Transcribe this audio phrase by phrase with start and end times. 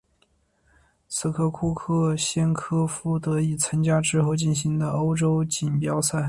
[1.07, 6.17] 至此库克先科夫得以参加之后进行的欧洲锦标赛。